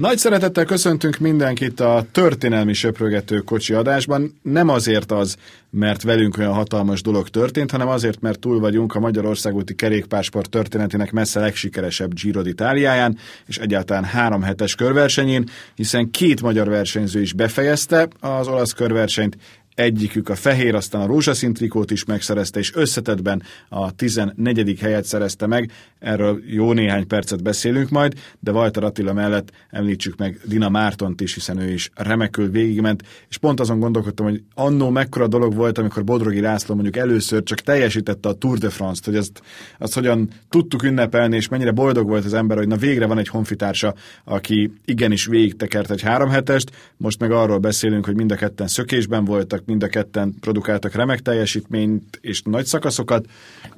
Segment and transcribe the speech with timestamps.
[0.00, 4.38] Nagy szeretettel köszöntünk mindenkit a történelmi söprögető kocsi adásban.
[4.42, 5.36] Nem azért az,
[5.70, 11.12] mert velünk olyan hatalmas dolog történt, hanem azért, mert túl vagyunk a Magyarországúti kerékpársport történetének
[11.12, 18.08] messze legsikeresebb Giro d'Italiáján, és egyáltalán három hetes körversenyén, hiszen két magyar versenyző is befejezte
[18.20, 19.36] az olasz körversenyt,
[19.74, 24.78] egyikük a fehér, aztán a rózsaszín trikót is megszerezte, és összetetben a 14.
[24.80, 25.70] helyet szerezte meg.
[26.00, 31.34] Erről jó néhány percet beszélünk majd, de Walter Attila mellett említsük meg Dina Mártont is,
[31.34, 36.04] hiszen ő is remekül végigment, és pont azon gondolkodtam, hogy annó mekkora dolog volt, amikor
[36.04, 39.42] Bodrogi László mondjuk először csak teljesítette a Tour de France-t, hogy ezt,
[39.78, 43.28] azt hogyan tudtuk ünnepelni, és mennyire boldog volt az ember, hogy na végre van egy
[43.28, 48.36] honfitársa, aki igenis végig tekert egy három hetest, most meg arról beszélünk, hogy mind a
[48.36, 53.26] ketten szökésben voltak, mind a ketten produkáltak remek teljesítményt és nagy szakaszokat,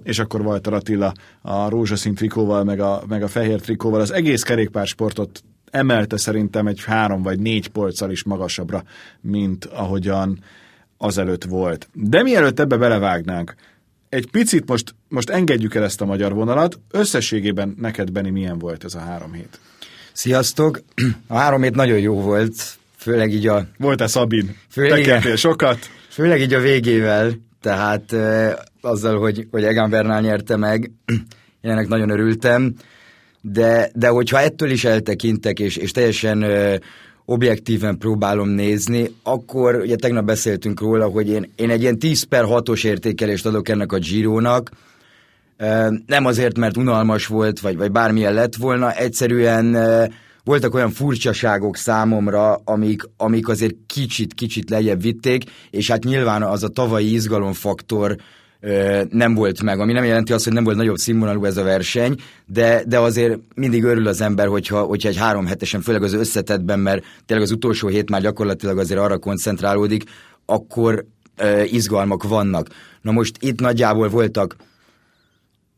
[0.03, 4.43] és akkor Walter Attila a rózsaszín trikóval, meg a, meg a fehér trikóval az egész
[4.43, 8.83] kerékpársportot emelte szerintem egy három vagy négy polccal is magasabbra,
[9.21, 10.39] mint ahogyan
[10.99, 11.89] azelőtt volt.
[11.93, 13.55] De mielőtt ebbe belevágnánk,
[14.09, 16.79] egy picit most, most engedjük el ezt a magyar vonalat.
[16.91, 19.59] Összességében neked, Beni, milyen volt ez a három hét?
[20.13, 20.83] Sziasztok!
[21.27, 22.55] A három hét nagyon jó volt,
[22.97, 23.67] főleg így a...
[23.79, 24.57] Volt-e Szabin?
[24.69, 25.79] Főleg, sokat?
[26.09, 30.91] Főleg így a végével, tehát e, azzal, hogy, hogy Egan Bernal nyerte meg,
[31.63, 32.75] én ennek nagyon örültem,
[33.41, 36.81] de, de hogyha ettől is eltekintek, és, és teljesen e,
[37.25, 42.45] objektíven próbálom nézni, akkor ugye tegnap beszéltünk róla, hogy én, én egy ilyen 10 per
[42.47, 44.71] 6-os értékelést adok ennek a Girónak,
[46.07, 49.77] nem azért, mert unalmas volt, vagy, vagy bármilyen lett volna, egyszerűen
[50.45, 56.69] voltak olyan furcsaságok számomra, amik, amik azért kicsit-kicsit lejjebb vitték, és hát nyilván az a
[56.69, 58.15] tavalyi izgalomfaktor ö,
[59.11, 62.15] nem volt meg, ami nem jelenti azt, hogy nem volt nagyobb színvonalú ez a verseny,
[62.47, 66.79] de, de azért mindig örül az ember, hogyha, hogyha egy három hetesen, főleg az összetetben,
[66.79, 70.05] mert tényleg az utolsó hét már gyakorlatilag azért arra koncentrálódik,
[70.47, 71.05] akkor
[71.37, 72.69] ö, izgalmak vannak.
[73.01, 74.57] Na most itt nagyjából voltak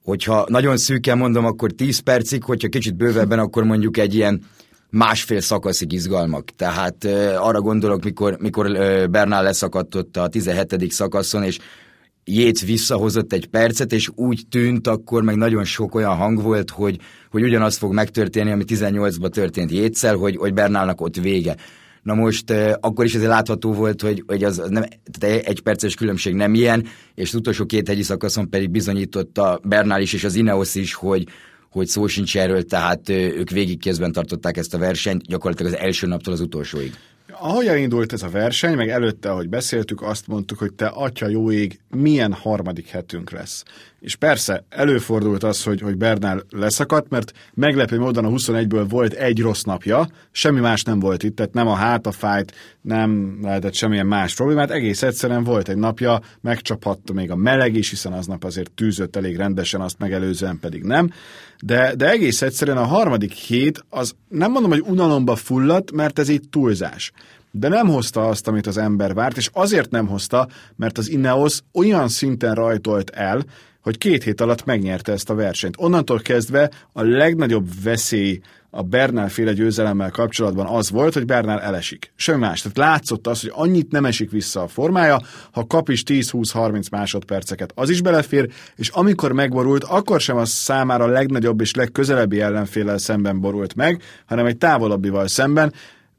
[0.05, 4.43] hogyha nagyon szűken mondom, akkor 10 percig, hogyha kicsit bővebben, akkor mondjuk egy ilyen
[4.91, 6.45] másfél szakaszig izgalmak.
[6.57, 10.93] Tehát uh, arra gondolok, mikor, mikor uh, Bernál leszakadt ott a 17.
[10.93, 11.59] szakaszon, és
[12.25, 16.99] Jéz visszahozott egy percet, és úgy tűnt akkor, meg nagyon sok olyan hang volt, hogy,
[17.31, 21.57] hogy ugyanazt fog megtörténni, ami 18-ban történt Jétszel, hogy, hogy Bernálnak ott vége.
[22.03, 24.85] Na most akkor is azért látható volt, hogy, hogy az nem,
[25.19, 30.01] tehát egy perces különbség nem ilyen, és az utolsó két hegyi szakaszon pedig bizonyította Bernál
[30.01, 31.27] is és az Ineos is, hogy,
[31.71, 36.07] hogy szó sincs erről, tehát ők végig kézben tartották ezt a versenyt, gyakorlatilag az első
[36.07, 36.95] naptól az utolsóig.
[37.39, 41.51] Ahogy elindult ez a verseny, meg előtte, ahogy beszéltük, azt mondtuk, hogy te atya jó
[41.51, 43.65] ég, milyen harmadik hetünk lesz.
[44.01, 49.41] És persze, előfordult az, hogy, hogy Bernál leszakadt, mert meglepő módon a 21-ből volt egy
[49.41, 54.35] rossz napja, semmi más nem volt itt, tehát nem a hátafájt, nem lehetett semmilyen más
[54.35, 59.17] problémát, egész egyszerűen volt egy napja, megcsaphatta még a meleg is, hiszen aznap azért tűzött
[59.17, 61.11] elég rendesen, azt megelőzően pedig nem,
[61.67, 66.29] de, de egész egyszerűen a harmadik hét, az nem mondom, hogy unalomba fulladt, mert ez
[66.29, 67.13] így túlzás
[67.57, 71.61] de nem hozta azt, amit az ember várt, és azért nem hozta, mert az Ineos
[71.73, 73.45] olyan szinten rajtolt el,
[73.83, 75.75] hogy két hét alatt megnyerte ezt a versenyt.
[75.79, 82.13] Onnantól kezdve a legnagyobb veszély a Bernál féle győzelemmel kapcsolatban az volt, hogy Bernál elesik.
[82.17, 82.61] Semmi más.
[82.61, 85.21] Tehát látszott az, hogy annyit nem esik vissza a formája,
[85.53, 91.05] ha kap is 10-20-30 másodperceket, az is belefér, és amikor megborult, akkor sem az számára
[91.05, 95.73] a legnagyobb és legközelebbi ellenfélel szemben borult meg, hanem egy távolabbival szemben,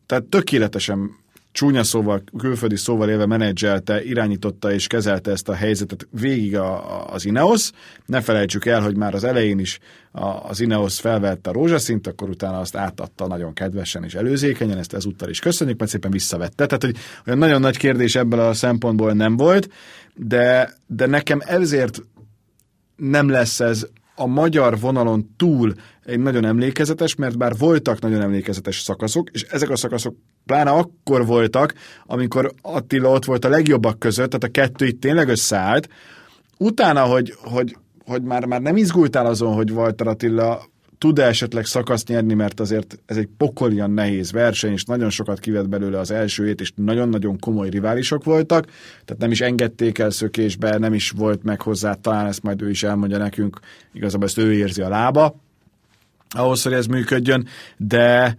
[0.05, 1.23] tehát tökéletesen
[1.55, 7.25] csúnya szóval, külföldi szóval élve menedzselte, irányította és kezelte ezt a helyzetet végig a, az
[7.25, 7.71] Ineos.
[8.05, 9.79] Ne felejtsük el, hogy már az elején is
[10.11, 14.93] a, az Ineos felvette a rózsaszint, akkor utána azt átadta nagyon kedvesen és előzékenyen, ezt
[14.93, 16.65] ezúttal is köszönjük, mert szépen visszavette.
[16.65, 19.69] Tehát, hogy olyan nagyon nagy kérdés ebből a szempontból nem volt,
[20.15, 22.01] de, de nekem ezért
[22.95, 25.73] nem lesz ez a magyar vonalon túl
[26.05, 30.15] egy nagyon emlékezetes, mert bár voltak nagyon emlékezetes szakaszok, és ezek a szakaszok
[30.45, 31.73] pláne akkor voltak,
[32.05, 35.89] amikor Attila ott volt a legjobbak között, tehát a kettő itt tényleg összeállt.
[36.57, 40.65] Utána, hogy, hogy, hogy már, már nem izgultál azon, hogy Walter Attila
[40.97, 45.69] tud-e esetleg szakaszt nyerni, mert azért ez egy pokolian nehéz verseny, és nagyon sokat kivett
[45.69, 48.65] belőle az első hét, és nagyon-nagyon komoly riválisok voltak,
[49.05, 52.69] tehát nem is engedték el szökésbe, nem is volt meg hozzá, talán ezt majd ő
[52.69, 53.59] is elmondja nekünk,
[53.93, 55.44] igazából ezt ő érzi a lába,
[56.29, 58.35] ahhoz, hogy ez működjön, de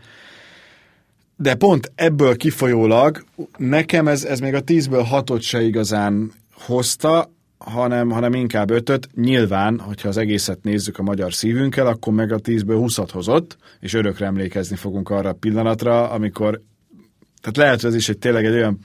[1.37, 3.25] de pont ebből kifolyólag
[3.57, 9.09] nekem ez, ez még a tízből hatot se igazán hozta, hanem, hanem inkább ötöt.
[9.15, 13.95] Nyilván, hogyha az egészet nézzük a magyar szívünkkel, akkor meg a tízből húszat hozott, és
[13.95, 16.61] örökre emlékezni fogunk arra a pillanatra, amikor
[17.41, 18.79] tehát lehet, hogy ez is egy tényleg egy olyan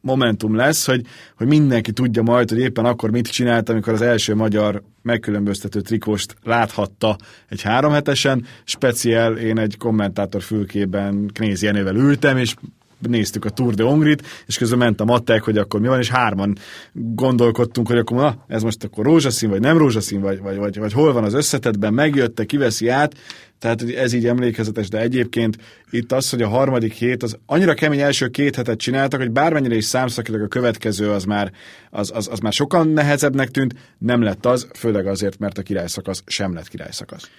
[0.00, 1.06] momentum lesz, hogy,
[1.36, 6.34] hogy mindenki tudja majd, hogy éppen akkor mit csinált, amikor az első magyar megkülönböztető trikóst
[6.42, 7.16] láthatta
[7.48, 8.44] egy háromhetesen.
[8.64, 12.54] Speciál én egy kommentátor fülkében Knézi Jenővel ültem, és
[12.98, 16.10] néztük a Tour de Hongrit, és közben ment a matek, hogy akkor mi van, és
[16.10, 16.58] hárman
[16.92, 20.92] gondolkodtunk, hogy akkor na, ez most akkor rózsaszín, vagy nem rózsaszín, vagy, vagy, vagy, vagy
[20.92, 23.14] hol van az összetetben, megjötte, kiveszi át,
[23.58, 25.56] tehát ez így emlékezetes, de egyébként
[25.90, 29.74] itt az, hogy a harmadik hét, az annyira kemény első két hetet csináltak, hogy bármennyire
[29.74, 31.52] is számszakilag a következő az már,
[31.90, 36.22] az, az, az már sokkal nehezebbnek tűnt, nem lett az, főleg azért, mert a királyszakasz
[36.26, 37.30] sem lett királyszakasz.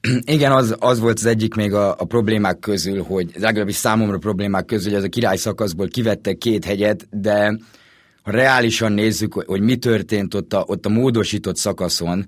[0.24, 4.64] Igen, az, az volt az egyik még a, a problémák közül, hogy legalábbis számomra problémák
[4.64, 7.58] közül, hogy ez a király szakaszból kivettek két hegyet, de
[8.22, 12.26] ha reálisan nézzük, hogy, hogy mi történt ott a, ott a módosított szakaszon,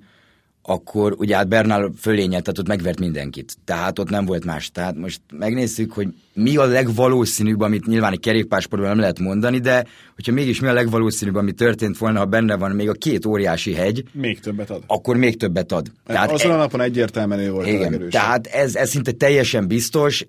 [0.62, 3.56] akkor ugye hát Bernal fölényelt, tehát ott megvert mindenkit.
[3.64, 4.70] Tehát ott nem volt más.
[4.70, 9.84] Tehát most megnézzük, hogy mi a legvalószínűbb, amit nyilván egy kerékpársportban nem lehet mondani, de
[10.14, 13.74] hogyha mégis mi a legvalószínűbb, ami történt volna, ha benne van még a két óriási
[13.74, 14.82] hegy, még többet ad.
[14.86, 15.86] Akkor még többet ad.
[16.06, 16.54] Hát tehát azon e...
[16.54, 20.26] a napon egyértelműen ő volt igen, a Tehát ez, ez szinte teljesen biztos,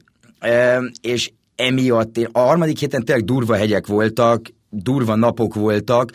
[1.02, 6.12] és emiatt én, a harmadik héten tényleg durva hegyek voltak, durva napok voltak,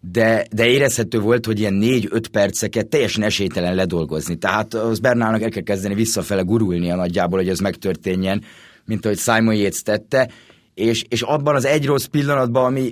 [0.00, 4.36] de, de érezhető volt, hogy ilyen négy-öt perceket teljesen esélytelen ledolgozni.
[4.36, 8.42] Tehát az Bernálnak el kell kezdeni visszafele gurulnia nagyjából, hogy ez megtörténjen,
[8.84, 10.30] mint ahogy Simon Yates tette,
[10.74, 12.90] és, és abban az egy rossz pillanatban, ami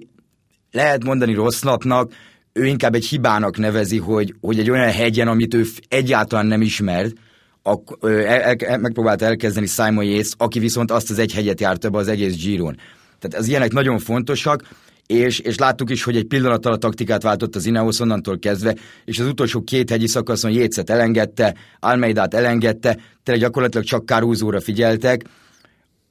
[0.71, 2.13] lehet mondani rossz napnak,
[2.53, 7.15] ő inkább egy hibának nevezi, hogy, hogy egy olyan hegyen, amit ő egyáltalán nem ismert,
[7.63, 11.99] ak, el, el, megpróbált elkezdeni Simon Yates, aki viszont azt az egy hegyet járta be
[11.99, 12.77] az egész Giron.
[13.19, 14.63] Tehát az ilyenek nagyon fontosak,
[15.07, 18.75] és, és láttuk is, hogy egy pillanat alatt taktikát váltott az Ineos onnantól kezdve,
[19.05, 25.25] és az utolsó két hegyi szakaszon Jécet elengedte, Almeidát elengedte, tényleg gyakorlatilag csak Caruso-ra figyeltek,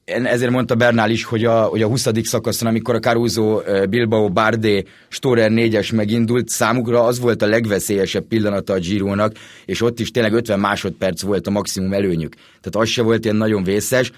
[0.06, 2.06] ezért mondta Bernál is, hogy a, hogy a 20.
[2.22, 8.72] szakaszon, amikor a Caruso, Bilbao, Bardé, Storer 4-es megindult, számukra az volt a legveszélyesebb pillanata
[8.72, 9.32] a Girónak,
[9.64, 12.34] és ott is tényleg 50 másodperc volt a maximum előnyük.
[12.34, 14.12] Tehát az se volt ilyen nagyon vészes,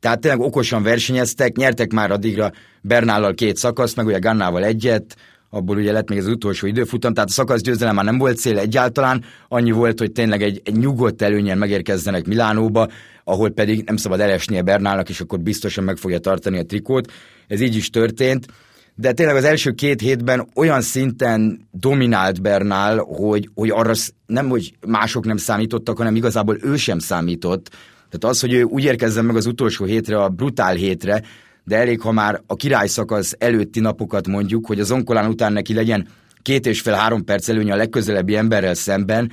[0.00, 5.16] tehát tényleg okosan versenyeztek, nyertek már addigra Bernállal két szakaszt, meg ugye Gannával egyet,
[5.50, 8.58] abból ugye lett még az utolsó időfutam, tehát a szakasz győzelem már nem volt cél
[8.58, 12.88] egyáltalán, annyi volt, hogy tényleg egy, egy nyugodt előnyen megérkezzenek Milánóba,
[13.24, 17.12] ahol pedig nem szabad elesnie Bernálnak, és akkor biztosan meg fogja tartani a trikót.
[17.48, 18.46] Ez így is történt,
[18.94, 23.92] de tényleg az első két hétben olyan szinten dominált Bernál, hogy, hogy arra
[24.26, 27.70] nem, hogy mások nem számítottak, hanem igazából ő sem számított,
[28.10, 31.22] tehát az, hogy ő úgy érkezzen meg az utolsó hétre, a brutál hétre,
[31.64, 35.74] de elég, ha már a király szakasz előtti napokat mondjuk, hogy az onkolán után neki
[35.74, 36.08] legyen
[36.42, 39.30] két és fél három perc előnye a legközelebbi emberrel szemben,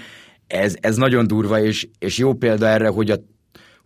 [0.48, 3.18] ez, ez nagyon durva, és, és jó példa erre, hogy a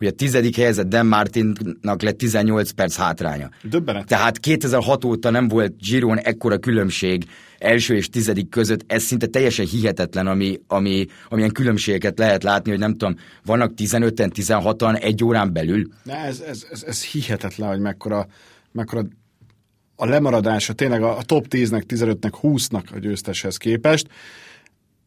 [0.01, 3.49] hogy a tizedik helyezett Dan Martinnak lett 18 perc hátránya.
[3.63, 4.07] Döbbenet.
[4.07, 7.25] Tehát 2006 óta nem volt Giron ekkora különbség
[7.57, 12.79] első és tizedik között, ez szinte teljesen hihetetlen, ami, ami, amilyen különbségeket lehet látni, hogy
[12.79, 13.15] nem tudom,
[13.45, 15.87] vannak 15-en, 16-an egy órán belül.
[16.03, 18.27] Ne, ez, ez, ez, ez hihetetlen, hogy mekkora,
[18.71, 19.03] mekkora
[19.95, 24.07] a lemaradása tényleg a, a top 10-nek, 15-nek, 20-nak a győzteshez képest.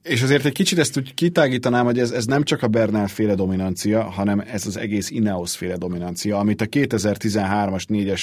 [0.04, 3.34] És azért egy kicsit ezt úgy kitágítanám, hogy ez, ez nem csak a Bernal féle
[3.34, 8.22] dominancia, hanem ez az egész Ineos féle dominancia, amit a 2013-as 4-es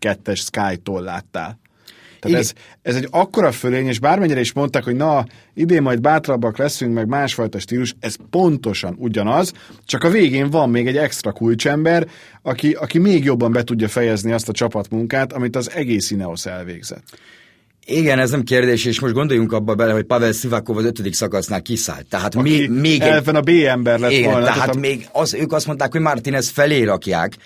[0.00, 1.58] 2-es Sky-tól láttál.
[2.20, 6.58] Tehát ez, ez egy akkora fölény, és bármennyire is mondták, hogy na, idén majd bátrabbak
[6.58, 9.52] leszünk, meg másfajta stílus, ez pontosan ugyanaz,
[9.84, 12.08] csak a végén van még egy extra kulcsember,
[12.42, 17.02] aki, aki még jobban be tudja fejezni azt a csapatmunkát, amit az egész Ineos elvégzett.
[17.90, 21.62] Igen, ez nem kérdés, és most gondoljunk abba bele, hogy Pavel Szivakov az ötödik szakasznál
[21.62, 22.06] kiszállt.
[22.06, 24.44] Tehát Aki még, még elven a B ember lett igen, volna.
[24.44, 24.78] Tehát, tehát a...
[24.78, 27.36] még az, ők azt mondták, hogy Martinez felé rakják,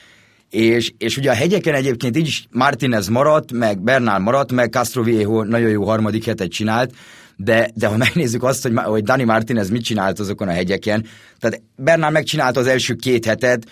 [0.50, 5.02] és, és ugye a hegyeken egyébként így is Martinez maradt, meg Bernal maradt, meg Castro
[5.02, 6.94] Viejo nagyon jó harmadik hetet csinált,
[7.36, 11.06] de, de ha megnézzük azt, hogy, hogy Dani Martinez mit csinált azokon a hegyeken,
[11.38, 13.66] tehát Bernal megcsinálta az első két hetet,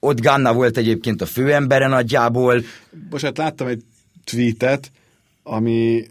[0.00, 2.62] ott Ganna volt egyébként a főembere nagyjából.
[3.10, 3.82] Most hát láttam egy
[4.24, 4.90] tweetet,
[5.44, 6.06] ami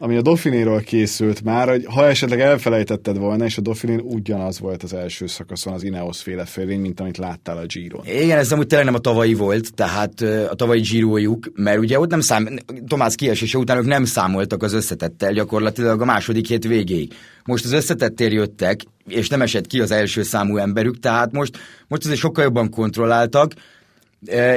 [0.00, 4.82] ami a Dauphinéről készült már, hogy ha esetleg elfelejtetted volna, és a Dauphinén ugyanaz volt
[4.82, 8.06] az első szakaszon az Ineos féle fölény, mint amit láttál a Giron.
[8.06, 10.20] Igen, ez amúgy tényleg nem a tavalyi volt, tehát
[10.50, 12.48] a tavalyi Girojuk, mert ugye ott nem szám,
[12.86, 17.14] Tomás kiesése után ők nem számoltak az összetettel gyakorlatilag a második hét végéig.
[17.44, 21.58] Most az összetettér jöttek, és nem esett ki az első számú emberük, tehát most,
[21.88, 23.52] most azért sokkal jobban kontrolláltak,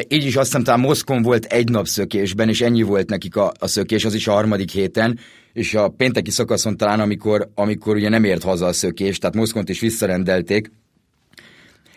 [0.07, 3.51] Így is azt hiszem, talán Moszkon volt egy nap szökésben, és ennyi volt nekik a,
[3.59, 5.19] a szökés, az is a harmadik héten,
[5.53, 9.69] és a pénteki szakaszon talán, amikor, amikor ugye nem ért haza a szökés, tehát Moszkont
[9.69, 10.71] is visszarendelték,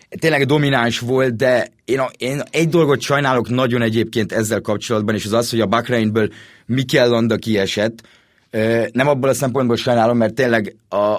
[0.09, 5.25] tényleg domináns volt, de én, a, én egy dolgot sajnálok nagyon egyébként ezzel kapcsolatban, és
[5.25, 6.29] az az, hogy a Bakreinből
[6.65, 8.07] Mikel Landa kiesett.
[8.91, 11.17] Nem abból a szempontból sajnálom, mert tényleg a,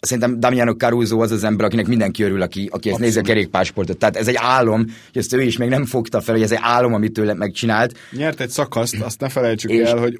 [0.00, 3.98] szerintem Damiano Caruso az az ember, akinek mindenki örül, aki, aki ezt nézi a kerékpásportot.
[3.98, 6.58] Tehát ez egy álom, hogy ezt ő is még nem fogta fel, hogy ez egy
[6.60, 7.98] álom, amit ő megcsinált.
[8.10, 10.18] Nyert egy szakaszt, azt ne felejtsük és, el, hogy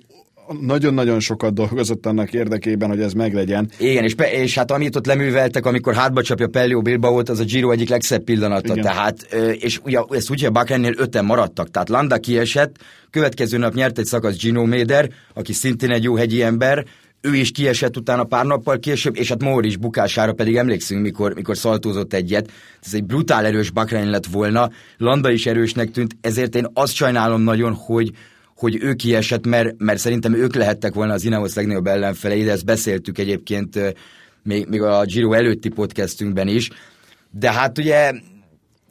[0.61, 3.71] nagyon-nagyon sokat dolgozott annak érdekében, hogy ez meglegyen.
[3.79, 7.45] Igen, és, és hát amit ott leműveltek, amikor hátba csapja Pellio Bilbao volt, az a
[7.45, 8.73] Giro egyik legszebb pillanata.
[8.73, 8.85] Igen.
[8.85, 9.23] Tehát,
[9.59, 11.71] és ugye ezt úgy, hogy a Bakrennél öten maradtak.
[11.71, 12.77] Tehát Landa kiesett,
[13.11, 16.85] következő nap nyert egy szakasz Gino Méder, aki szintén egy jó hegyi ember,
[17.21, 21.35] ő is kiesett utána pár nappal később, és hát Mór is bukására pedig emlékszünk, mikor,
[21.35, 22.51] mikor szaltózott egyet.
[22.85, 27.41] Ez egy brutál erős Bakrein lett volna, Landa is erősnek tűnt, ezért én azt sajnálom
[27.41, 28.11] nagyon, hogy,
[28.57, 32.65] hogy ő kiesett, mert, mert szerintem ők lehettek volna az Ineos legnagyobb ellenfelei, de ezt
[32.65, 33.97] beszéltük egyébként
[34.43, 36.71] még, még a Giro előtti podcastünkben is.
[37.31, 38.13] De hát ugye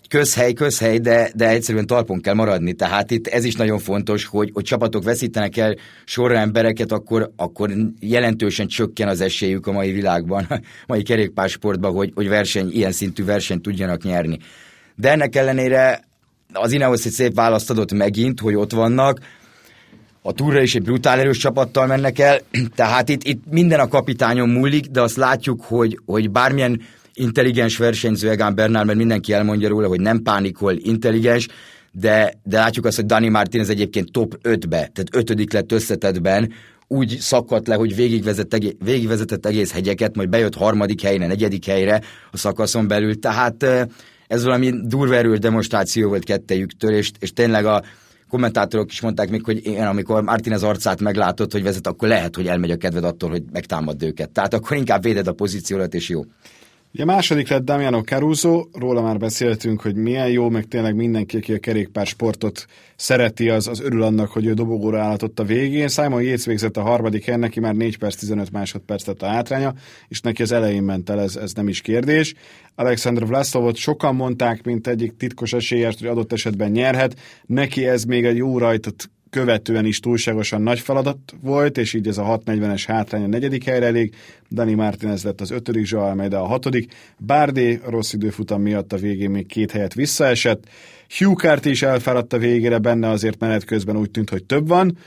[0.07, 2.73] közhely, közhely, de, de egyszerűen talpon kell maradni.
[2.73, 7.71] Tehát itt ez is nagyon fontos, hogy, hogy csapatok veszítenek el sorra embereket, akkor, akkor
[7.99, 13.25] jelentősen csökken az esélyük a mai világban, a mai kerékpársportban, hogy, hogy verseny, ilyen szintű
[13.25, 14.37] versenyt tudjanak nyerni.
[14.95, 16.07] De ennek ellenére
[16.53, 19.19] az Ineos egy szép választ adott megint, hogy ott vannak,
[20.27, 22.39] a túra is egy brutál erős csapattal mennek el,
[22.75, 26.81] tehát itt, itt minden a kapitányon múlik, de azt látjuk, hogy, hogy bármilyen
[27.17, 31.47] intelligens versenyző Egan Bernal, mert mindenki elmondja róla, hogy nem pánikol, intelligens,
[31.91, 36.53] de, de látjuk azt, hogy Dani Martinez egyébként top 5-be, tehát ötödik lett összetetben,
[36.87, 42.01] úgy szakadt le, hogy végigvezet, egész, végigvezetett egész hegyeket, majd bejött harmadik helyre, negyedik helyre
[42.31, 43.65] a szakaszon belül, tehát
[44.27, 47.83] ez valami durva erős demonstráció volt kettejüktől, és, és tényleg a,
[48.29, 52.47] kommentátorok is mondták még, hogy én, amikor Martinez arcát meglátott, hogy vezet, akkor lehet, hogy
[52.47, 54.29] elmegy a kedved attól, hogy megtámad őket.
[54.29, 56.21] Tehát akkor inkább véded a pozíciót, és jó.
[56.97, 61.53] Ugye második lett Damiano Caruso, róla már beszéltünk, hogy milyen jó, meg tényleg mindenki, aki
[61.53, 65.87] a kerékpár sportot szereti, az, az örül annak, hogy ő dobogóra állhatott a végén.
[65.87, 69.73] Simon Yates végzett a harmadik helyen, neki már 4 perc 15 másodperc tett a hátránya,
[70.07, 72.33] és neki az elején ment el, ez, ez nem is kérdés.
[72.75, 77.19] Alexander Vlasovot sokan mondták, mint egyik titkos esélyest, hogy adott esetben nyerhet.
[77.45, 82.17] Neki ez még egy jó rajtot követően is túlságosan nagy feladat volt, és így ez
[82.17, 84.15] a 6.40-es hátrány a negyedik helyre elég.
[84.51, 86.93] Dani Martinez lett az ötödik, Joao Almeida a hatodik.
[87.17, 90.63] Bárdé rossz időfutam miatt a végén még két helyet visszaesett.
[91.17, 94.97] Hugh Carty is elfáradt a végére, benne azért menet közben úgy tűnt, hogy több van,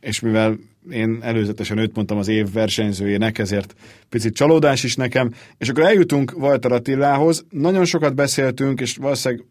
[0.00, 0.58] és mivel
[0.90, 3.74] én előzetesen őt mondtam az év versenyzőjének, ezért
[4.08, 5.32] picit csalódás is nekem.
[5.58, 7.44] És akkor eljutunk Walter Attilához.
[7.50, 9.44] Nagyon sokat beszéltünk, és valószínűleg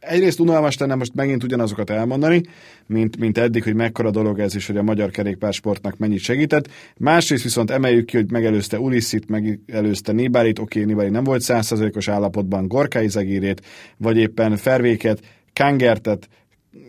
[0.00, 2.42] egyrészt unalmas lenne most megint ugyanazokat elmondani,
[2.86, 6.68] mint, mint eddig, hogy mekkora dolog ez is, hogy a magyar kerékpársportnak mennyit segített.
[6.96, 12.08] Másrészt viszont emeljük ki, hogy megelőzte Ulissit, megelőzte Nibárit, oké, okay, Nibári nem volt százszerzalékos
[12.08, 13.62] állapotban, Gorkai Zagírét,
[13.96, 15.20] vagy éppen Fervéket,
[15.52, 16.28] Kangertet,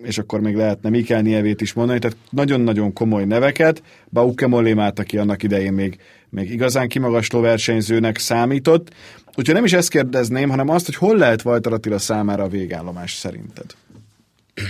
[0.03, 5.17] és akkor még lehetne Mikel Nievét is mondani, tehát nagyon-nagyon komoly neveket, Bauke Mollémát, aki
[5.17, 5.97] annak idején még,
[6.29, 8.93] még igazán kimagasló versenyzőnek számított,
[9.35, 13.13] Úgyhogy nem is ezt kérdezném, hanem azt, hogy hol lehet Vajtar Attila számára a végállomás
[13.13, 13.65] szerinted?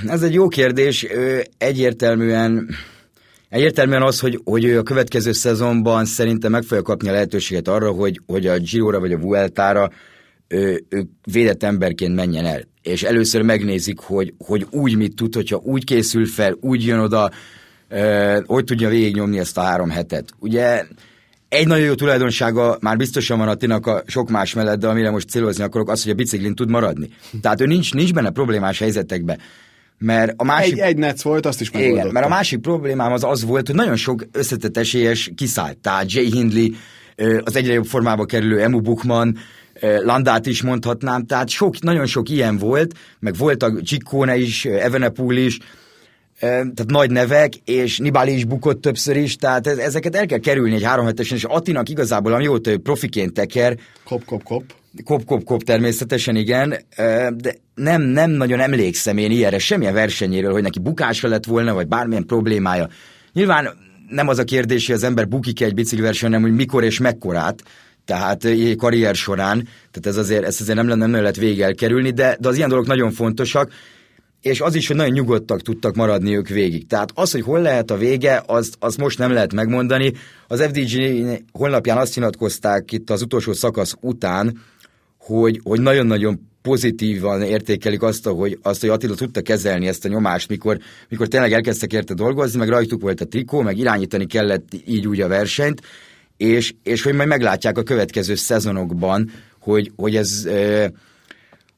[0.08, 1.08] Ez egy jó kérdés.
[1.58, 2.70] Egyértelműen
[3.52, 7.92] Egyértelműen az, hogy, hogy ő a következő szezonban szerintem meg fogja kapni a lehetőséget arra,
[7.92, 9.90] hogy, hogy a Giro-ra vagy a Vueltára
[10.48, 12.62] ő, ő védett emberként menjen el.
[12.82, 17.32] És először megnézik, hogy, hogy úgy mit tud, hogyha úgy készül fel, úgy jön oda,
[18.46, 20.30] hogy tudja végignyomni ezt a három hetet.
[20.40, 20.86] Ugye
[21.52, 25.30] egy nagyon jó tulajdonsága már biztosan van Attinak a sok más mellett, de amire most
[25.30, 27.10] célozni akarok, az, hogy a biciklin tud maradni.
[27.42, 29.38] Tehát ő nincs, nincs benne problémás helyzetekbe.
[29.98, 30.74] Mert a másik...
[30.74, 32.02] Egy, egy netsz volt, azt is megoldotta.
[32.02, 35.78] Igen, mert a másik problémám az az volt, hogy nagyon sok összetett esélyes kiszállt.
[35.78, 36.68] Tehát Jay Hindley,
[37.44, 39.38] az egyre jobb formába kerülő Emu Bukman,
[40.04, 45.38] Landát is mondhatnám, tehát sok, nagyon sok ilyen volt, meg volt a Ciccone is, Evenepoel
[45.38, 45.58] is,
[46.42, 50.84] tehát nagy nevek, és Nibali is bukott többször is, tehát ezeket el kell kerülni egy
[50.84, 54.64] három hetesen, és Attinak igazából, amióta ő profiként teker, kop, kop, kop.
[55.04, 56.76] Kop, kop, kop, természetesen igen,
[57.36, 61.88] de nem, nem nagyon emlékszem én ilyenre semmilyen versenyéről, hogy neki bukása lett volna, vagy
[61.88, 62.90] bármilyen problémája.
[63.34, 63.70] Nyilván
[64.10, 67.64] nem az a kérdés, hogy az ember bukik egy bicikliversenyen, hanem hogy mikor és mekkorát,
[68.06, 72.38] tehát karrier során, tehát ez azért, ez azért nem, lenne, nem lehet végig kerülni, de,
[72.40, 73.72] de az ilyen dolgok nagyon fontosak,
[74.42, 76.88] és az is, hogy nagyon nyugodtak tudtak maradni ők végig.
[76.88, 80.14] Tehát az, hogy hol lehet a vége, az, az most nem lehet megmondani.
[80.48, 81.02] Az FDG
[81.52, 84.58] honlapján azt nyilatkozták itt az utolsó szakasz után,
[85.18, 90.48] hogy, hogy nagyon-nagyon pozitívan értékelik azt, hogy, azt, hogy Attila tudta kezelni ezt a nyomást,
[90.48, 90.78] mikor,
[91.10, 95.22] mikor tényleg elkezdtek érte dolgozni, meg rajtuk volt a trikó, meg irányítani kellett így úgy
[95.22, 95.82] a versenyt,
[96.38, 100.48] és, és hogy majd meglátják a következő szezonokban, hogy, hogy ez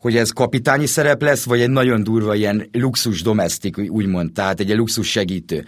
[0.04, 4.76] hogy ez kapitányi szerep lesz, vagy egy nagyon durva ilyen luxus domestik, úgymond, tehát egy
[4.76, 5.66] luxus segítő.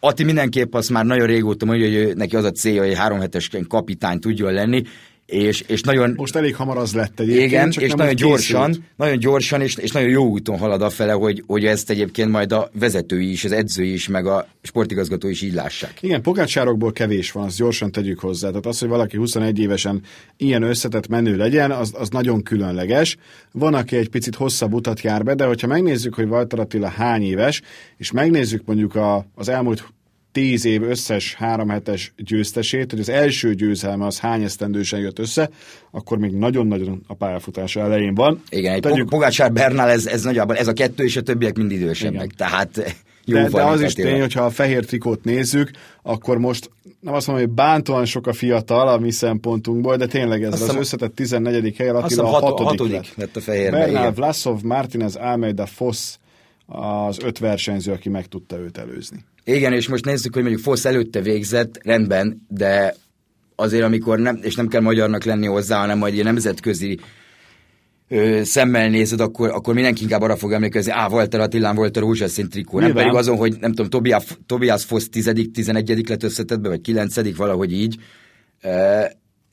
[0.00, 3.50] Ati mindenképp azt már nagyon régóta mondja, hogy neki az a célja, hogy három hetes
[3.68, 4.82] kapitány tudjon lenni,
[5.30, 6.12] és, és nagyon...
[6.16, 7.46] Most elég hamar az lett egyébként.
[7.46, 8.86] Igen, csak és nagyon gyorsan, készült.
[8.96, 12.70] nagyon gyorsan, és, és nagyon jó úton halad afele, hogy, hogy ezt egyébként majd a
[12.78, 15.98] vezetői is, az edzői is, meg a sportigazgató is így lássák.
[16.00, 18.48] Igen, pogácsárokból kevés van, azt gyorsan tegyük hozzá.
[18.48, 20.02] Tehát az, hogy valaki 21 évesen
[20.36, 23.16] ilyen összetett menő legyen, az, az nagyon különleges.
[23.52, 27.22] Van, aki egy picit hosszabb utat jár be, de hogyha megnézzük, hogy Walter Attila hány
[27.22, 27.62] éves,
[27.96, 29.84] és megnézzük mondjuk a, az elmúlt
[30.32, 35.50] tíz év összes három hetes győztesét, hogy az első győzelme az hány esztendősen jött össze,
[35.90, 38.42] akkor még nagyon-nagyon a pályafutása elején van.
[38.48, 39.08] Igen, egy Tegyük...
[39.08, 42.30] Pogácsár Bernál ez, ez nagyjából ez a kettő, és a többiek mind idősebbek.
[42.30, 42.76] Tehát
[43.24, 45.70] jó de, de az is tény, hogyha a fehér trikót nézzük,
[46.02, 46.70] akkor most
[47.00, 50.74] nem azt mondom, hogy bántóan sok a fiatal a mi szempontunkból, de tényleg ez az
[50.74, 51.76] összetett 14.
[51.76, 53.14] hely alatt a hatodik, hatodik lett.
[53.16, 53.70] lett a fehér.
[53.70, 56.16] Bernál, Vlasov, Martinez, Almeida, Foss
[56.66, 59.24] az öt versenyző, aki meg tudta őt előzni.
[59.44, 62.94] Igen, és most nézzük, hogy mondjuk Fosz előtte végzett, rendben, de
[63.56, 66.98] azért, amikor nem, és nem kell magyarnak lenni hozzá, hanem egy nemzetközi
[68.08, 72.00] ö, szemmel nézed, akkor, akkor mindenki inkább arra fog emlékezni, á, Walter Attilán volt a
[72.00, 72.80] rózsaszín trikó.
[72.80, 77.36] Nem pedig azon, hogy nem tudom, Tobias, Tobias Fosz tizedik, tizenegyedik lett összetetbe, vagy kilencedik,
[77.36, 77.96] valahogy így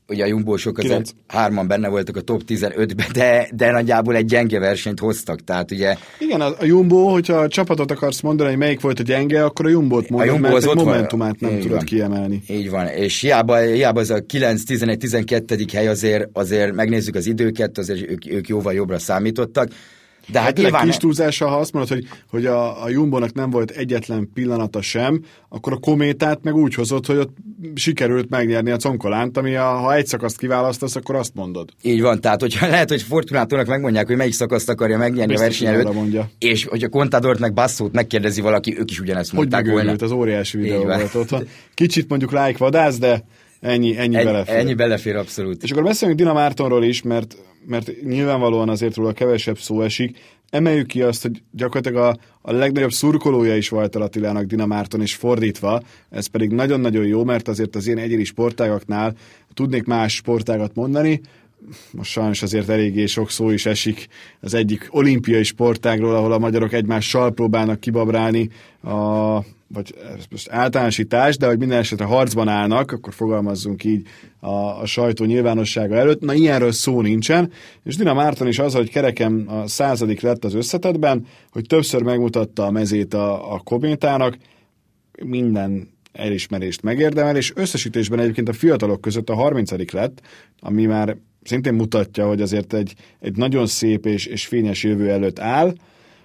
[0.08, 4.24] ugye a jumbo sok az hárman benne voltak a top 15-ben, de, de nagyjából egy
[4.24, 5.96] gyenge versenyt hoztak, tehát ugye...
[6.18, 9.68] Igen, a, Jumbo, hogyha a csapatot akarsz mondani, hogy melyik volt a gyenge, akkor a
[9.68, 11.84] Jumbo-t mondod, a Jumbo mert az egy momentumát nem tudod van.
[11.84, 12.42] kiemelni.
[12.48, 15.64] Így van, és hiába, hiába az a 9, 11, 12.
[15.72, 19.68] hely azért, azért megnézzük az időket, azért ők, ők jóval jobbra számítottak,
[20.30, 20.84] de hát nyilván...
[20.84, 25.24] kis túlzása, ha azt mondod, hogy, hogy a, a Jumbo-nak nem volt egyetlen pillanata sem,
[25.48, 27.36] akkor a kométát meg úgy hozott, hogy ott
[27.74, 31.70] sikerült megnyerni a conkolánt, ami a, ha egy szakaszt kiválasztasz, akkor azt mondod.
[31.82, 35.48] Így van, tehát hogyha lehet, hogy Fortunátónak megmondják, hogy melyik szakaszt akarja megnyerni Biztos, a
[35.48, 36.30] verseny előtt, mondja.
[36.38, 39.94] és hogyha Contadort meg Basszót megkérdezi valaki, ők is ugyanezt hogy mondták volna.
[39.98, 41.46] az óriási videó volt ott.
[41.74, 43.24] Kicsit mondjuk like vadász, de
[43.60, 44.54] ennyi, ennyi, ennyi belefér.
[44.54, 45.62] Ennyi belefér, abszolút.
[45.62, 47.36] És akkor beszéljünk Dina Mártonról is, mert
[47.68, 50.18] mert nyilvánvalóan azért róla kevesebb szó esik.
[50.50, 52.18] Emeljük ki azt, hogy gyakorlatilag a,
[52.50, 57.48] a legnagyobb szurkolója is Walter Attilának Dina Márton, és fordítva, ez pedig nagyon-nagyon jó, mert
[57.48, 59.14] azért az ilyen egyéni sportágaknál
[59.54, 61.20] tudnék más sportágat mondani,
[61.92, 64.08] most sajnos azért eléggé sok szó is esik
[64.40, 68.48] az egyik olimpiai sportágról, ahol a magyarok egymással próbálnak kibabrálni
[68.82, 69.38] a
[69.74, 69.94] vagy
[70.30, 74.06] most általánosítás, de hogy minden esetre harcban állnak, akkor fogalmazzunk így
[74.40, 76.20] a, a sajtó nyilvánossága előtt.
[76.20, 77.52] Na, ilyenről szó nincsen,
[77.84, 82.64] és Dina Márton is az, hogy kerekem a századik lett az összetetben, hogy többször megmutatta
[82.66, 84.36] a mezét a, a kométának,
[85.24, 90.20] minden elismerést megérdemel, és összesítésben egyébként a fiatalok között a 30 lett,
[90.60, 95.38] ami már szintén mutatja, hogy azért egy, egy nagyon szép és, és fényes jövő előtt
[95.38, 95.74] áll,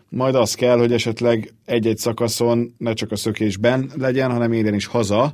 [0.10, 4.86] majd az kell, hogy esetleg egy-egy szakaszon ne csak a szökésben legyen, hanem érjen is
[4.86, 5.34] haza,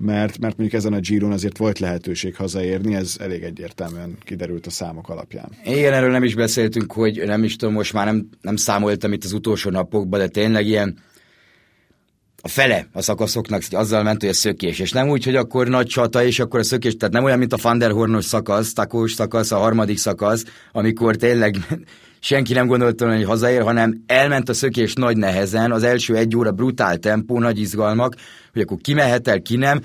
[0.00, 4.70] mert, mert mondjuk ezen a Giron azért volt lehetőség hazaérni, ez elég egyértelműen kiderült a
[4.70, 5.52] számok alapján.
[5.64, 9.24] Igen, erről nem is beszéltünk, hogy nem is tudom, most már nem, nem számoltam itt
[9.24, 10.98] az utolsó napokban, de tényleg ilyen
[12.42, 15.86] a fele a szakaszoknak azzal ment, hogy a szökés, és nem úgy, hogy akkor nagy
[15.86, 19.58] csata, és akkor a szökés, tehát nem olyan, mint a Fanderhornos szakasz, takós szakasz, a
[19.58, 21.56] harmadik szakasz, amikor tényleg
[22.20, 26.52] senki nem gondolta, hogy hazaér, hanem elment a szökés nagy nehezen, az első egy óra
[26.52, 28.14] brutál tempó, nagy izgalmak,
[28.52, 29.80] hogy akkor ki mehet el, ki nem,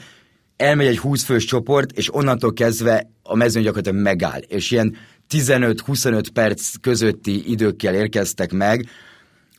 [0.58, 4.96] elmegy egy 20 fős csoport, és onnantól kezdve a mezőny gyakorlatilag megáll, és ilyen
[5.30, 8.90] 15-25 perc közötti időkkel érkeztek meg,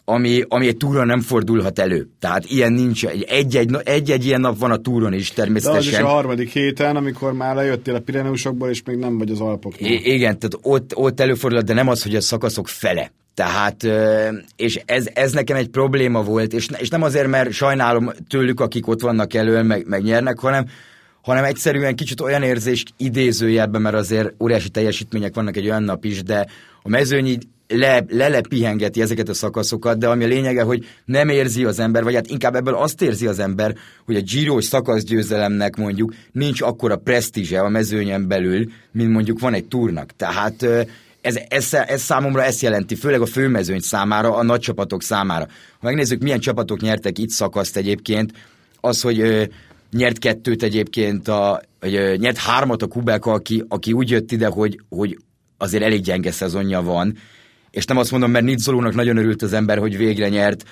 [0.08, 2.08] ami, ami egy túron nem fordulhat elő.
[2.18, 5.90] Tehát ilyen nincs, egy-egy, egy-egy ilyen nap van a túron is természetesen.
[5.90, 9.30] De az is a harmadik héten, amikor már lejöttél a Pireneusokból, és még nem vagy
[9.30, 9.90] az Alpoknál.
[9.90, 13.12] I- igen, tehát ott, ott előfordul, de nem az, hogy a szakaszok fele.
[13.34, 13.86] Tehát,
[14.56, 18.86] és ez, ez nekem egy probléma volt, és, és nem azért, mert sajnálom tőlük, akik
[18.86, 20.66] ott vannak elő, meg, meg nyernek, hanem,
[21.22, 26.22] hanem egyszerűen kicsit olyan érzés idézőjelben, mert azért óriási teljesítmények vannak egy olyan nap is,
[26.22, 26.46] de
[26.82, 31.78] a mezőnyi le, lelepihengeti ezeket a szakaszokat, de ami a lényege, hogy nem érzi az
[31.78, 33.74] ember, vagy hát inkább ebből azt érzi az ember,
[34.04, 39.64] hogy a Giro szakaszgyőzelemnek mondjuk nincs akkora presztízse a mezőnyen belül, mint mondjuk van egy
[39.64, 40.10] túrnak.
[40.16, 40.66] Tehát
[41.20, 45.46] ez, ez, ez számomra ezt jelenti, főleg a főmezőny számára, a nagy csapatok számára.
[45.78, 48.32] Ha megnézzük, milyen csapatok nyertek itt szakaszt egyébként,
[48.80, 49.44] az, hogy ö,
[49.92, 54.46] nyert kettőt egyébként, a, vagy, ö, nyert hármat a Kubeka, aki, aki úgy jött ide,
[54.46, 55.18] hogy, hogy
[55.58, 57.16] azért elég gyenge szezonja van,
[57.76, 60.64] és nem azt mondom, mert Nitzolónak nagyon örült az ember, hogy végre nyert,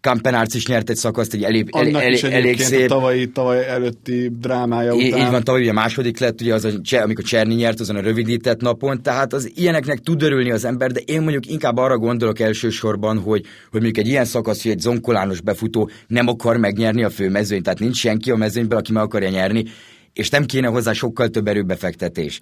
[0.00, 2.84] Kampenárc is nyert egy szakaszt, egy elég, Annak elég, is elég szép.
[2.90, 5.26] A tavalyi, tavaly előtti drámája Í- után.
[5.26, 8.60] Így van, tavaly ugye második lett, ugye az, a, amikor Cserny nyert azon a rövidített
[8.60, 13.18] napon, tehát az ilyeneknek tud örülni az ember, de én mondjuk inkább arra gondolok elsősorban,
[13.18, 17.62] hogy, hogy mondjuk egy ilyen szakasz, hogy egy zonkolános befutó nem akar megnyerni a főmezőnyt,
[17.62, 19.64] tehát nincs senki a mezőnyben, aki meg akarja nyerni,
[20.14, 22.40] és nem kéne hozzá sokkal több erőbefektetés.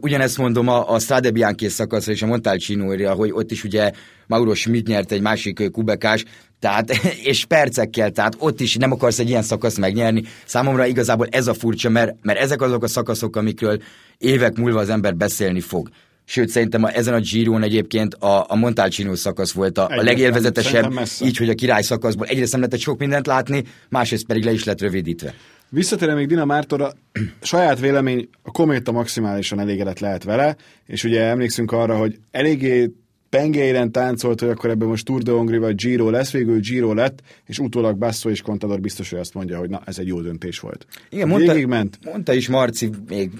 [0.00, 3.90] Ugyanezt mondom a, a Strade Bianchi szakaszra és a Montalcino-ra, hogy ott is ugye
[4.26, 6.24] Mauro Schmidt nyert egy másik kubekás,
[6.60, 6.90] tehát,
[7.30, 10.22] és percekkel, tehát ott is nem akarsz egy ilyen szakaszt megnyerni.
[10.44, 13.82] Számomra igazából ez a furcsa, mert, mert ezek azok a szakaszok, amikről
[14.18, 15.88] évek múlva az ember beszélni fog.
[16.24, 20.04] Sőt, szerintem a, ezen a Giron egyébként a, a Montalcino szakasz volt a, a Egyetlen,
[20.04, 21.26] legélvezetesebb, szerintem messze.
[21.26, 24.64] így, hogy a király szakaszból egyrészt nem lehetett sok mindent látni, másrészt pedig le is
[24.64, 25.34] lett rövidítve.
[25.72, 26.92] Visszatérve még Dina Mártorra,
[27.42, 30.56] saját vélemény, a Kométa maximálisan elégedett lehet vele,
[30.86, 32.92] és ugye emlékszünk arra, hogy eléggé
[33.28, 37.20] pengeiren táncolt, hogy akkor ebben most Tour de Hongrie vagy Giro lesz, végül Giro lett,
[37.46, 40.58] és utólag Basso és Contador biztos, hogy azt mondja, hogy na, ez egy jó döntés
[40.58, 40.86] volt.
[41.10, 41.98] Igen, mondta, Végigment.
[42.04, 43.30] mondta is Marci még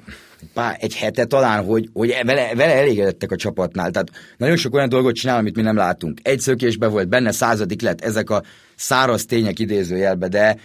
[0.54, 3.90] pár, egy hete talán, hogy, hogy vele, vele elégedettek a csapatnál.
[3.90, 6.18] Tehát nagyon sok olyan dolgot csinál, amit mi nem látunk.
[6.22, 8.42] Egy szökésbe volt benne, századik lett, ezek a
[8.76, 10.56] száraz tények idézőjelbe, de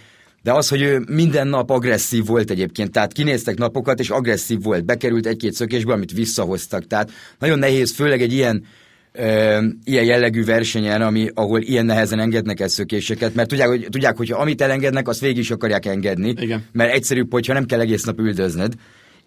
[0.46, 4.84] de az, hogy ő minden nap agresszív volt egyébként, tehát kinéztek napokat, és agresszív volt,
[4.84, 6.86] bekerült egy-két szökésbe, amit visszahoztak.
[6.86, 8.64] Tehát nagyon nehéz, főleg egy ilyen
[9.12, 14.16] ö, ilyen jellegű versenyen, ami, ahol ilyen nehezen engednek el szökéseket, mert tudják, hogy, tudják,
[14.16, 16.64] hogy amit elengednek, azt végig is akarják engedni, Igen.
[16.72, 18.72] mert egyszerűbb, hogyha nem kell egész nap üldözned,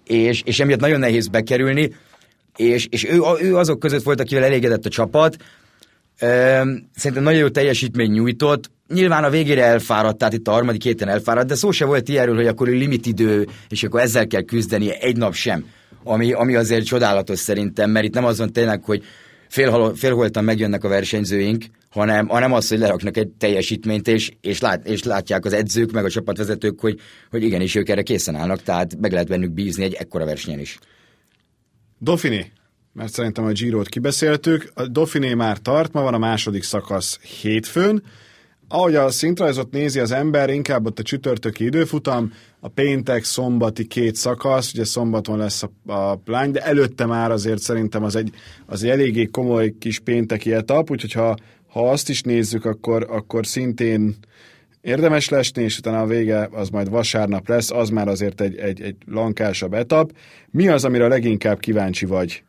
[0.08, 1.94] és, és emiatt nagyon nehéz bekerülni,
[2.56, 5.36] és, és ő, ő azok között volt, akivel elégedett a csapat,
[6.96, 8.72] Szerintem nagyon jó teljesítmény nyújtott.
[8.94, 12.36] Nyilván a végére elfáradt, tehát itt a harmadik héten elfáradt, de szó se volt ilyenről,
[12.36, 15.66] hogy akkor ő limitidő, és akkor ezzel kell küzdeni egy nap sem.
[16.04, 19.04] Ami, ami azért csodálatos szerintem, mert itt nem az van tényleg, hogy
[19.48, 24.88] félhal, félholtan megjönnek a versenyzőink, hanem, hanem az, hogy leraknak egy teljesítményt, és, és, lát,
[24.88, 28.96] és látják az edzők, meg a csapatvezetők, hogy, hogy igenis ők erre készen állnak, tehát
[29.00, 30.80] meg lehet bennük bízni egy ekkora versenyen is.
[32.02, 32.52] Dauphiné,
[32.94, 34.72] mert szerintem a Girot kibeszéltük.
[34.74, 38.04] A Dauphiné már tart, ma van a második szakasz hétfőn.
[38.68, 44.16] Ahogy a szintrajzot nézi az ember, inkább ott a csütörtöki időfutam, a péntek, szombati két
[44.16, 48.34] szakasz, ugye szombaton lesz a, a lány, de előtte már azért szerintem az egy,
[48.66, 51.36] az egy eléggé komoly kis pénteki etap, úgyhogy ha,
[51.68, 54.16] ha azt is nézzük, akkor, akkor szintén
[54.82, 58.82] érdemes lesni, és utána a vége az majd vasárnap lesz, az már azért egy, egy,
[58.82, 60.12] egy lankásabb etap.
[60.52, 62.44] Mi az, amire leginkább kíváncsi vagy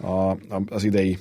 [0.00, 1.18] a, a, az idei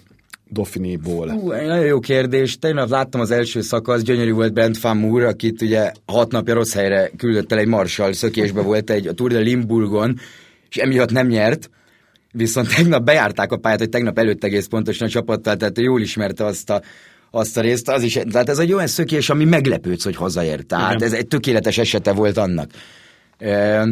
[0.51, 1.29] Dauphinéból?
[1.29, 2.59] Hú, egy nagyon jó kérdés.
[2.59, 6.73] Tegnap láttam az első szakasz, gyönyörű volt Brent Van Moor, akit ugye hat napja rossz
[6.73, 10.19] helyre küldött el egy marsal szökésbe volt egy a Tour de Limburgon,
[10.69, 11.69] és emiatt nem nyert.
[12.31, 16.45] Viszont tegnap bejárták a pályát, hogy tegnap előtt egész pontosan a csapattal, tehát jól ismerte
[16.45, 16.81] azt a,
[17.31, 17.89] azt a részt.
[17.89, 20.63] Az is, tehát ez egy olyan szökés, ami meglepődsz, hogy hazaér.
[20.63, 21.07] Tehát Igen.
[21.07, 22.69] ez egy tökéletes esete volt annak.
[23.39, 23.83] Ö,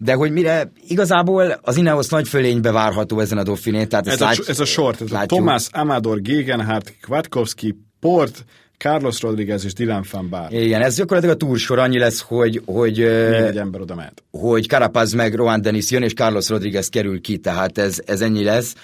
[0.00, 4.24] De hogy mire, igazából az Ineos nagy fölénybe várható ezen a Dauphiné, tehát Ez a,
[4.24, 5.38] lát, ez a sort, ez a látjuk.
[5.40, 8.44] Tomás Amador, Gegenhardt, Kwiatkowski, Port,
[8.78, 10.52] Carlos Rodriguez és Dylan van Baar.
[10.52, 14.22] Igen, ez gyakorlatilag a túrsor annyi lesz, hogy, hogy, egy ember oda mehet.
[14.30, 18.44] hogy Carapaz meg Rohan Dennis jön, és Carlos Rodriguez kerül ki, tehát ez, ez ennyi
[18.44, 18.74] lesz.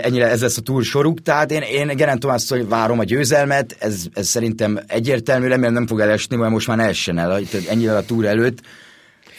[0.00, 4.26] Ennyire ez lesz a túrsoruk, tehát én, én Geraint Thomas-tól várom a győzelmet, ez, ez
[4.26, 8.24] szerintem egyértelmű, remélem nem fog elesni, mert most már ne essen el, ennyire a túr
[8.24, 8.60] előtt.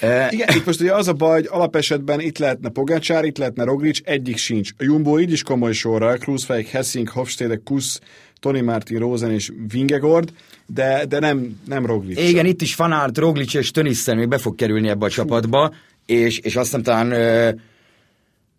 [0.02, 3.64] Ö, Igen, itt most ugye az a baj, hogy alapesetben itt lehetne Pogacsár, itt lehetne
[3.64, 4.72] Roglic, egyik sincs.
[4.78, 8.00] A Jumbo így is komoly sorra, Kruzweig, Hessing, Hofstede, Kuss,
[8.40, 10.34] Tony Martin, Rosen és Vingegord,
[10.66, 12.20] de, de nem, nem Roglic.
[12.20, 15.74] Igen, itt is Fanart, Roglic és Tönissen még be fog kerülni ebbe a csapatba,
[16.06, 17.12] és, és azt hiszem talán,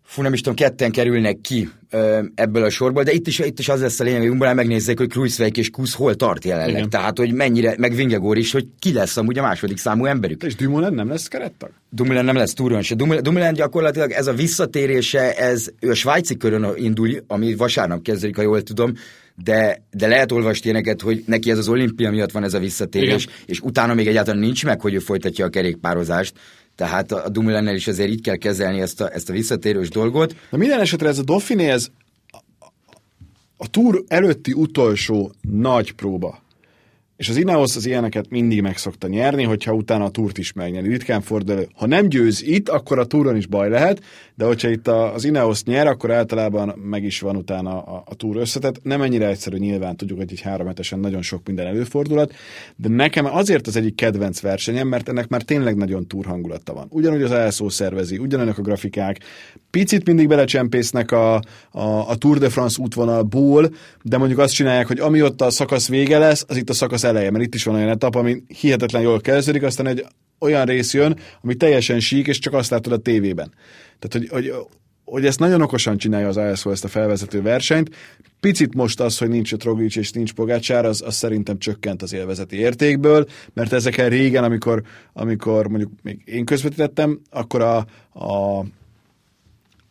[0.09, 3.59] fú, nem is tudom, ketten kerülnek ki ö, ebből a sorból, de itt is, itt
[3.59, 6.75] is az lesz a lényeg, hogy Umbrán megnézzék, hogy Kruiswijk és Kusz hol tart jelenleg.
[6.75, 6.89] Igen.
[6.89, 10.43] Tehát, hogy mennyire, meg Vingegor is, hogy ki lesz amúgy a második számú emberük.
[10.43, 11.69] És Dumoulin nem lesz kerettag?
[11.89, 12.95] Dumoulin nem lesz túron se.
[12.95, 18.35] Dumoulin, Dumoulin gyakorlatilag ez a visszatérése, ez ő a svájci körön indul, ami vasárnap kezdődik,
[18.35, 18.93] ha jól tudom,
[19.43, 23.23] de, de lehet olvasni ilyeneket, hogy neki ez az olimpia miatt van ez a visszatérés,
[23.23, 23.35] Igen.
[23.45, 26.33] és utána még egyáltalán nincs meg, hogy ő folytatja a kerékpározást.
[26.79, 30.35] Tehát a Dumoulinnel is azért így kell kezelni ezt a, ezt a visszatérős dolgot.
[30.49, 31.87] De minden esetre ez a Dauphiné, ez
[33.57, 36.41] a, túr előtti utolsó nagy próba.
[37.17, 40.87] és az Ineos az ilyeneket mindig meg szokta nyerni, hogyha utána a túrt is megnyeri.
[40.87, 41.67] Ritkán fordul.
[41.75, 44.03] Ha nem győz itt, akkor a túron is baj lehet,
[44.39, 48.37] de hogyha itt az Ineos nyer, akkor általában meg is van utána a, a túr
[48.37, 48.83] összetett.
[48.83, 52.33] Nem ennyire egyszerű, nyilván tudjuk, hogy egy három hetesen nagyon sok minden előfordulat,
[52.75, 56.87] de nekem azért az egyik kedvenc versenyem, mert ennek már tényleg nagyon túr hangulata van.
[56.89, 59.19] Ugyanúgy az ELSO szervezi, ugyanolyanok a grafikák,
[59.69, 61.33] picit mindig belecsempésznek a,
[61.71, 63.69] a, a Tour de France útvonalból,
[64.03, 67.03] de mondjuk azt csinálják, hogy ami ott a szakasz vége lesz, az itt a szakasz
[67.03, 70.05] eleje, mert itt is van olyan etap, ami hihetetlen jól kezdődik, aztán egy
[70.39, 73.53] olyan rész jön, ami teljesen sík, és csak azt látod a tévében.
[73.99, 74.53] Tehát, hogy, hogy,
[75.03, 77.95] hogy ezt nagyon okosan csinálja az ASO ezt a felvezető versenyt.
[78.39, 82.55] Picit most az, hogy nincs Troglic és nincs Pogácsár, az, az szerintem csökkent az élvezeti
[82.55, 84.81] értékből, mert ezeken régen, amikor,
[85.13, 87.77] amikor mondjuk még én közvetítettem, akkor a,
[88.25, 88.65] a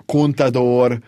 [0.07, 0.99] Contador,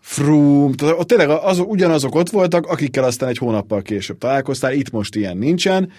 [0.00, 5.14] Froome, tehát tényleg az, ugyanazok ott voltak, akikkel aztán egy hónappal később találkoztál, itt most
[5.14, 5.90] ilyen nincsen,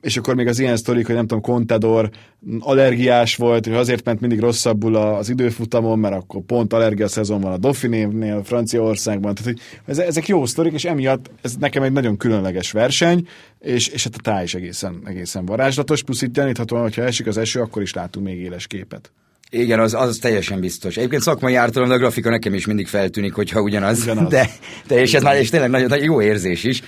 [0.00, 2.10] és akkor még az ilyen sztorik, hogy nem tudom, Contador
[2.58, 7.52] allergiás volt, és azért ment mindig rosszabbul az időfutamon, mert akkor pont allergia szezon van
[7.52, 12.72] a Dauphinénél, Franciaországban, tehát hogy ezek jó sztorik, és emiatt ez nekem egy nagyon különleges
[12.72, 13.28] verseny,
[13.60, 17.36] és, és hát a táj is egészen, egészen varázslatos, plusz itt gyaníthatóan, hogyha esik az
[17.36, 19.12] eső, akkor is látunk még éles képet.
[19.50, 20.96] Igen, az, az teljesen biztos.
[20.96, 24.02] Egyébként szakmai ártalom, de a grafika nekem is mindig feltűnik, hogyha ugyanaz.
[24.02, 24.28] ugyanaz.
[24.28, 24.50] De,
[24.86, 26.82] de és ez már és tényleg nagyon, nagyon jó érzés is.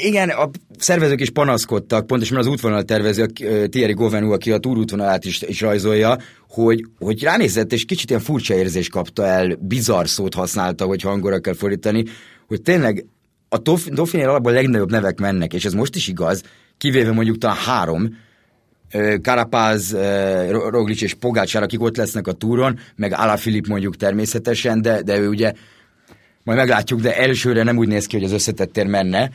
[0.00, 3.26] Igen, a szervezők is panaszkodtak, pontosan az útvonal tervező,
[3.70, 6.16] Thierry Govenú, aki a túrútvonalát is, is rajzolja,
[6.48, 11.38] hogy, hogy ránézett, és kicsit ilyen furcsa érzés kapta el, bizarr szót használta, hogy hangora
[11.38, 12.04] kell fordítani,
[12.46, 13.04] hogy tényleg
[13.48, 13.58] a
[13.92, 16.42] Dauphiné alapból a legnagyobb nevek mennek, és ez most is igaz,
[16.78, 18.16] kivéve mondjuk talán három,
[19.22, 19.96] Karapáz,
[20.50, 25.28] Roglic és Pogácsár, akik ott lesznek a túron, meg Filip mondjuk természetesen, de, de ő
[25.28, 25.52] ugye
[26.44, 29.30] majd meglátjuk, de elsőre nem úgy néz ki, hogy az összetettér menne,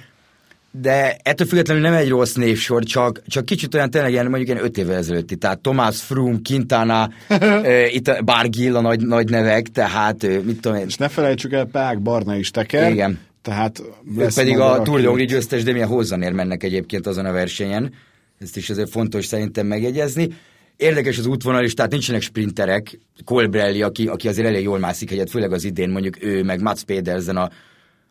[0.71, 4.63] de ettől függetlenül nem egy rossz névsor, csak, csak kicsit olyan tényleg ilyen, mondjuk ilyen
[4.63, 5.35] öt évvel ezelőtti.
[5.35, 10.77] Tehát Tomás Froome, Quintana, e, itt a Bargill a nagy, nagy nevek, tehát mit tudom
[10.77, 10.85] én.
[10.87, 12.91] És ne felejtsük el, Pák Barna is teker.
[12.91, 13.19] Igen.
[13.41, 13.83] Tehát
[14.17, 17.93] ők pedig a Tour de győztes, de milyen hozzanér mennek egyébként azon a versenyen.
[18.39, 20.29] Ezt is azért fontos szerintem megjegyezni.
[20.75, 22.99] Érdekes az útvonal is, tehát nincsenek sprinterek.
[23.25, 26.81] Colbrelli, aki, aki azért elég jól mászik egyet, főleg az idén mondjuk ő, meg Mats
[26.81, 27.49] Pedersen a,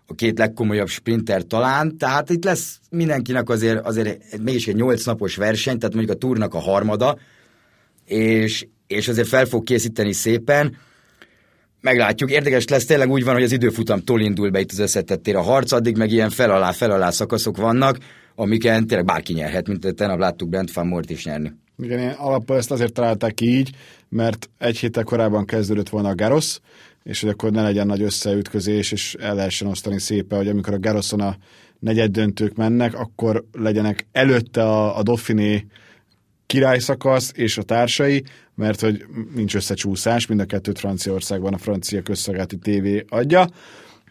[0.07, 5.37] a két legkomolyabb sprinter talán, tehát itt lesz mindenkinek azért, azért mégis egy nyolc napos
[5.37, 7.19] verseny, tehát mondjuk a túrnak a harmada,
[8.05, 10.77] és, és azért fel fog készíteni szépen.
[11.81, 15.43] Meglátjuk, érdekes lesz, tényleg úgy van, hogy az időfutamtól indul be itt az összetettér a
[15.43, 17.99] harc, addig meg ilyen fel-alá-fel-alá szakaszok vannak,
[18.35, 21.53] amiken tényleg bárki nyerhet, mint tegnap láttuk Brent Van Mort is nyerni.
[21.79, 23.71] Igen, alapból ezt azért találták ki így,
[24.09, 26.61] mert egy héttel korábban kezdődött volna a Garosz,
[27.07, 30.79] és hogy akkor ne legyen nagy összeütközés, és el lehessen osztani szépen, hogy amikor a
[30.79, 31.37] Garoszon a
[31.79, 35.67] negyed döntők mennek, akkor legyenek előtte a, a Dauphiné
[36.47, 42.59] királyszakasz és a társai, mert hogy nincs összecsúszás, mind a kettőt Franciaországban a francia közszolgálati
[42.59, 43.49] tévé adja,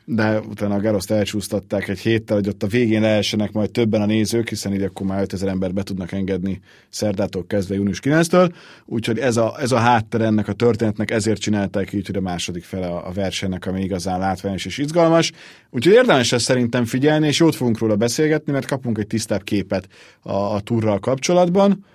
[0.06, 4.06] de utána a Garoszt elcsúsztatták egy héttel, hogy ott a végén lehessenek majd többen a
[4.06, 8.54] nézők, hiszen így akkor már 5000 ember be tudnak engedni szerdától kezdve június 9-től,
[8.86, 12.64] úgyhogy ez a, ez a hátter ennek a történetnek, ezért csinálták így, hogy a második
[12.64, 15.32] fele a, a versenynek, ami igazán látványos és izgalmas.
[15.70, 19.88] Úgyhogy érdemes ezt szerintem figyelni, és jót fogunk róla beszélgetni, mert kapunk egy tisztább képet
[20.22, 21.86] a, a turral kapcsolatban.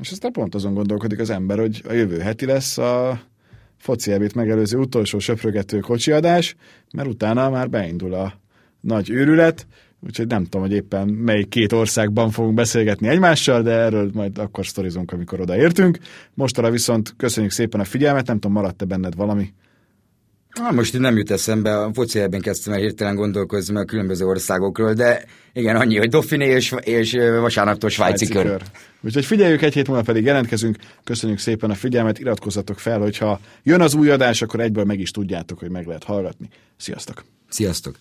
[0.00, 3.20] És aztán pont azon gondolkodik az ember, hogy a jövő heti lesz a
[3.82, 6.56] foci megelőző utolsó söprögető kocsiadás,
[6.92, 8.34] mert utána már beindul a
[8.80, 9.66] nagy őrület,
[10.00, 14.66] úgyhogy nem tudom, hogy éppen melyik két országban fogunk beszélgetni egymással, de erről majd akkor
[14.66, 15.98] sztorizunk, amikor odaértünk.
[16.34, 19.52] Mostanra viszont köszönjük szépen a figyelmet, nem tudom, maradt-e benned valami?
[20.54, 24.92] Ah, most nem jut eszembe, a foci ebben kezdtem el hirtelen gondolkozni a különböző országokról,
[24.92, 28.58] de igen, annyi, hogy Dauphiné és, és vasárnaptól svájci, svájci kör.
[28.58, 28.68] kör.
[29.00, 30.76] Úgyhogy figyeljük, egy hét múlva pedig jelentkezünk.
[31.04, 35.10] Köszönjük szépen a figyelmet, iratkozzatok fel, hogyha jön az új adás, akkor egyből meg is
[35.10, 36.48] tudjátok, hogy meg lehet hallgatni.
[36.76, 37.24] Sziasztok!
[37.48, 37.96] Sziasztok!